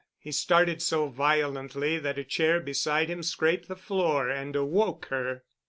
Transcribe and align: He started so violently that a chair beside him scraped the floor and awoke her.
He 0.17 0.31
started 0.31 0.81
so 0.81 1.09
violently 1.09 1.99
that 1.99 2.17
a 2.17 2.23
chair 2.23 2.59
beside 2.59 3.07
him 3.07 3.21
scraped 3.21 3.67
the 3.67 3.75
floor 3.75 4.31
and 4.31 4.55
awoke 4.55 5.05
her. 5.11 5.43